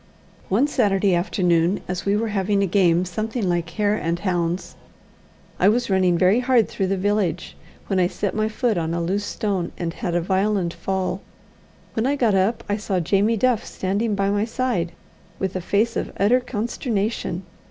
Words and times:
One 0.49 0.65
Saturday 0.65 1.13
afternoon, 1.13 1.79
as 1.87 2.05
we 2.07 2.15
were 2.17 2.29
having 2.29 2.63
a 2.63 2.65
game 2.65 3.05
something 3.05 3.47
like 3.47 3.69
hare 3.69 3.93
and 3.93 4.17
hounds, 4.17 4.75
I 5.59 5.69
was 5.69 5.91
running 5.91 6.17
very 6.17 6.39
hard 6.39 6.67
through 6.67 6.87
the 6.87 6.97
village, 6.97 7.55
when 7.85 7.99
I 7.99 8.07
set 8.07 8.33
my 8.33 8.49
foot 8.49 8.79
on 8.79 8.95
a 8.95 8.99
loose 8.99 9.25
stone, 9.25 9.71
and 9.77 9.93
had 9.93 10.15
a 10.15 10.19
violent 10.19 10.73
fall. 10.73 11.21
When 11.93 12.07
I 12.07 12.15
got 12.15 12.33
up, 12.33 12.63
I 12.67 12.77
saw 12.77 12.99
Jamie 12.99 13.37
Duff 13.37 13.63
standing 13.63 14.15
by 14.15 14.31
my 14.31 14.43
side, 14.43 14.93
with 15.37 15.55
a 15.55 15.61
face 15.61 15.95
of 15.95 16.11
utter 16.19 16.39
consternation. 16.39 17.43